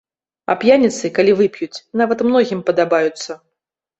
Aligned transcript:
А 0.53 0.53
п'яніцы, 0.61 1.11
калі 1.17 1.35
вып'юць, 1.41 1.83
нават 2.01 2.25
многім 2.29 2.65
падабаюцца. 2.69 3.31